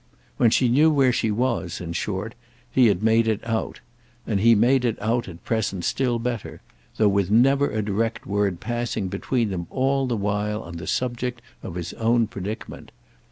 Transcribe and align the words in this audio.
When 0.37 0.49
she 0.49 0.67
knew 0.67 0.89
where 0.89 1.13
she 1.13 1.29
was, 1.29 1.79
in 1.79 1.93
short, 1.93 2.33
he 2.71 2.87
had 2.87 3.03
made 3.03 3.27
it 3.27 3.39
out; 3.47 3.81
and 4.25 4.39
he 4.39 4.55
made 4.55 4.83
it 4.83 4.99
out 4.99 5.27
at 5.27 5.45
present 5.45 5.85
still 5.85 6.17
better; 6.17 6.59
though 6.97 7.07
with 7.07 7.29
never 7.29 7.69
a 7.69 7.83
direct 7.83 8.25
word 8.25 8.59
passing 8.59 9.09
between 9.09 9.51
them 9.51 9.67
all 9.69 10.07
the 10.07 10.17
while 10.17 10.63
on 10.63 10.77
the 10.77 10.87
subject 10.87 11.39
of 11.61 11.75
his 11.75 11.93
own 11.93 12.25
predicament. 12.25 12.91